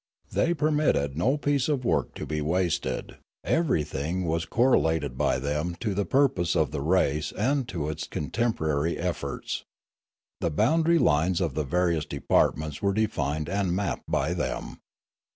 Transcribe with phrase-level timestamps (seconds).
[0.31, 5.93] They permitted no piece of work to be wasted; everything was correlated by them to
[5.93, 9.63] the pur pose of the race and to its contemporary efforts.
[10.39, 14.79] The boundary lines of the various departments were defined and mapped by them.